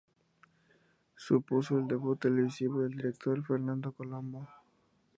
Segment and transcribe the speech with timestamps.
[1.15, 4.47] Supuso el debut televisivo del director Fernando Colomo.